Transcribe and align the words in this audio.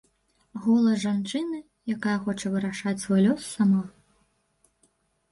Голас 0.61 1.01
жанчыны, 1.01 1.59
якая 1.95 2.15
хоча 2.23 2.51
вырашаць 2.55 2.93
свой 3.03 3.21
лёс 3.27 3.43
сама. 3.59 3.83